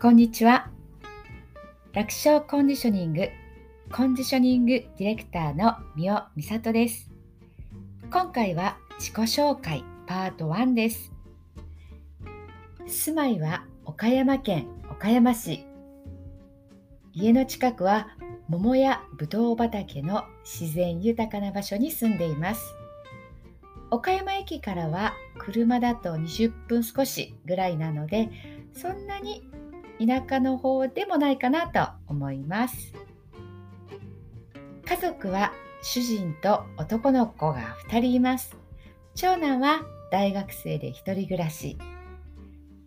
[0.00, 0.70] こんにちは。
[1.92, 3.28] 楽勝コンディショニング、
[3.90, 7.10] コンディショニングディレクターの三尾美里です。
[8.08, 11.10] 今回は自己紹介パート1です。
[12.86, 15.66] 住まいは岡山県岡山市。
[17.12, 18.06] 家の近くは
[18.46, 22.62] 桃やぶどう畑の自然豊かな場所に住んでいます。
[23.90, 28.30] 岡山駅からは車だと20分少しぐらいなので
[28.72, 29.50] そんなに
[29.98, 32.92] 田舎の方でもないかなと思います。
[34.86, 35.52] 家族は
[35.82, 38.56] 主人と男の子が2人います。
[39.14, 41.78] 長男は大学生で1人暮らし。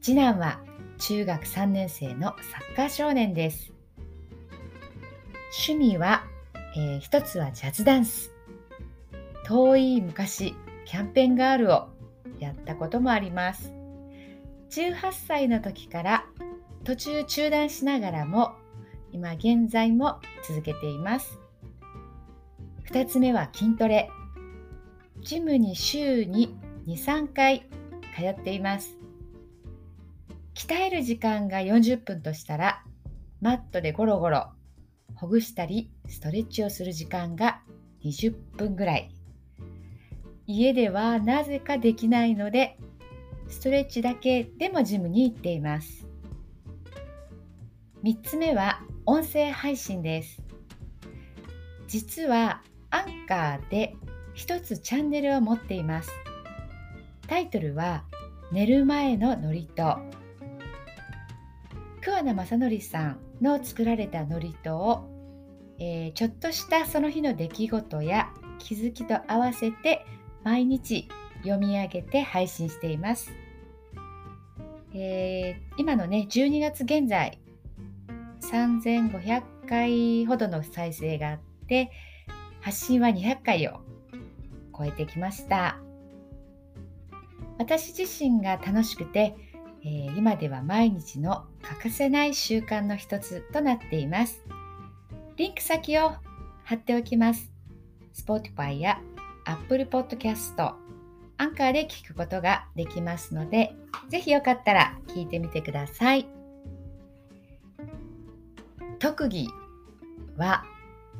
[0.00, 0.60] 次男は
[0.98, 3.72] 中学3年生のサッカー少年です。
[5.66, 6.24] 趣味は、
[6.76, 8.32] えー、一つはジャズダンス。
[9.46, 10.54] 遠い昔
[10.86, 11.88] キャンペーンガールを
[12.38, 13.72] やったこともあります。
[14.70, 16.24] 18歳の時から
[16.84, 18.52] 途中中断しながらも
[19.12, 21.38] 今現在も続けています。
[22.90, 24.10] 2つ目は筋トレ。
[25.22, 27.66] ジムに週に23回
[28.16, 28.96] 通っています。
[30.54, 32.82] 鍛える時間が40分としたら
[33.40, 34.48] マットでゴロゴロ
[35.14, 37.60] ほぐしたりストレッチをする時間が
[38.04, 39.10] 20分ぐらい。
[40.46, 42.76] 家ではなぜかできないので
[43.48, 45.99] ストレッチだけでもジムに行っています。
[48.02, 50.40] 3つ目は音声配信です。
[51.86, 53.94] 実はアンカーで
[54.36, 56.10] 1つチャンネルを持っています。
[57.28, 58.04] タイトルは
[58.52, 59.68] 寝る前の祝詞
[62.00, 65.06] 桑名正則さんの作られた祝詞を、
[65.78, 70.06] えー、ちょっとしたその日の出来事や気づきと合わせて
[70.42, 71.06] 毎日
[71.42, 73.30] 読み上げて配信しています。
[74.94, 77.38] えー、今のね12月現在
[78.40, 81.90] 3500回ほどの再生があって
[82.60, 83.80] 発信は200回を
[84.76, 85.78] 超えてきました。
[87.58, 89.36] 私自身が楽しくて、
[89.84, 94.42] えー、今では毎日の欠かせない習慣の一つとなっています。
[95.36, 96.12] リンク先を
[96.64, 97.52] 貼っておきます。
[98.14, 99.00] Spotify や
[99.44, 100.74] Apple Podcast、
[101.36, 103.74] アンカーで聞くことができますので、
[104.08, 106.39] ぜひよかったら聞いてみてください。
[109.00, 109.48] 特技
[110.36, 110.64] は、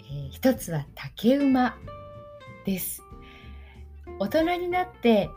[0.00, 1.76] えー、一つは竹馬
[2.64, 3.04] です。
[4.18, 5.28] 大人になって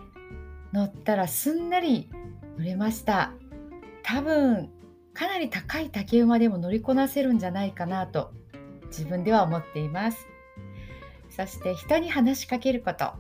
[0.72, 2.10] 乗ったらすんなり
[2.58, 3.34] 乗れました。
[4.04, 4.70] 多分
[5.14, 8.32] かなり高い竹馬でも乗りこなせるんじゃないかなと
[8.88, 10.26] 自分では思っています。
[11.30, 13.12] そして人に話しかけること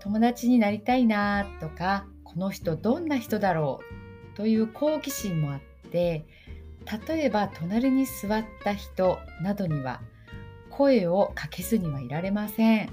[0.00, 3.80] 友達になりたいなとかこの人どんな人だろ
[4.34, 6.26] うという好奇心もあって
[7.06, 10.00] 例えば隣に座った人などには
[10.70, 12.90] 声をかけずにはいられません。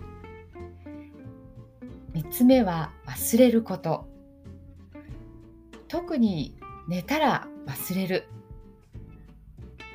[2.13, 4.07] 3つ目は忘れること。
[5.87, 6.57] 特に
[6.87, 8.27] 寝たら忘れる。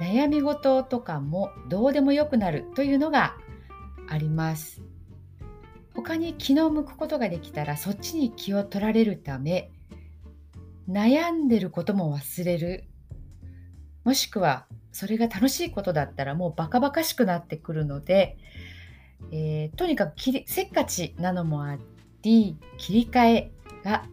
[0.01, 3.37] 悩み事とかもどうでもよくなるというのが
[4.09, 4.83] あります。
[5.95, 9.71] 他に気の向くことができたらそっちに気を取られるため
[10.89, 12.85] 悩んでることも忘れる。
[14.05, 18.37] もしくはそれが楽しいことだったらもうバカバカしくなってくるので、
[19.33, 20.15] えー、とにかく
[20.47, 21.79] せっかちなのもあ
[22.23, 24.05] り切り替えが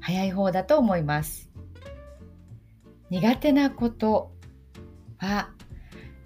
[0.00, 1.50] 早い方だと思います。
[3.10, 4.32] 苦手なこと
[5.18, 5.50] は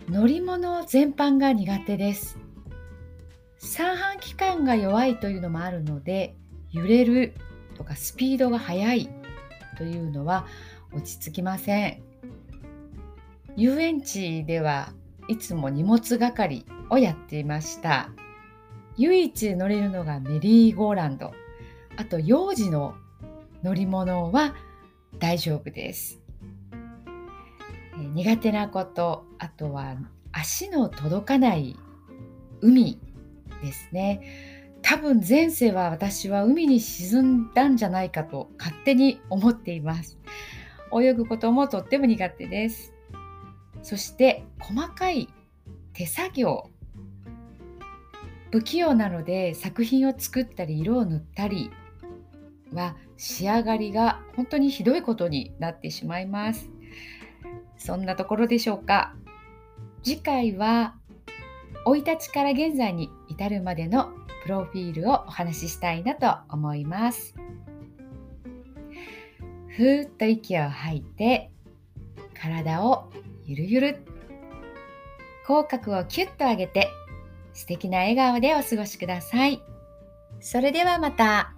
[0.08, 2.38] 乗り物全般が苦手です。
[3.58, 6.36] 三半規管が弱いというのもあるので
[6.70, 7.34] 揺れる
[7.76, 9.08] とかスピードが速い
[9.76, 10.46] というのは
[10.92, 12.02] 落ち着きません。
[13.56, 14.92] 遊園地では
[15.28, 18.10] いつも荷物係をやっていました。
[18.98, 21.32] 唯一乗れるのがメリーゴーランド。
[21.96, 22.94] あと幼児の
[23.62, 24.54] 乗り物は
[25.18, 26.20] 大丈夫です。
[28.14, 29.96] 苦手なことあとは
[30.32, 31.76] 足の届かない
[32.60, 33.00] 海
[33.62, 34.20] ですね。
[34.82, 40.18] 多分前世は私は海に沈んだんじゃないかと勝手に思っています。
[40.92, 42.95] 泳ぐこともとっても苦手です。
[43.86, 45.28] そして細かい
[45.92, 46.70] 手作業。
[48.50, 51.70] 不器用なので作品を作ったり色を塗ったり
[52.72, 56.68] は仕上がりが本当にひどいことになってしまいます。
[57.78, 59.14] そんなところでしょうか。
[60.02, 60.96] 次回は
[61.84, 64.10] 生い立ちから現在に至るまでの
[64.42, 67.36] プロフィールをお話ししたいなと思います。
[69.68, 71.52] ふーっと息を吐いて
[72.34, 73.12] 体を
[73.46, 73.96] ゆるゆる
[75.46, 76.88] 口角をキュッと上げて
[77.54, 79.62] 素敵な笑顔でお過ごしください。
[80.40, 81.55] それではまた。